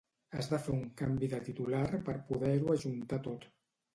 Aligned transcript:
Has 0.35 0.47
de 0.53 0.57
fer 0.67 0.71
un 0.77 0.85
canvi 1.01 1.29
de 1.33 1.41
titular 1.49 1.83
per 2.07 2.17
poder-ho 2.31 2.75
ajuntar 2.77 3.23
tot 3.29 3.49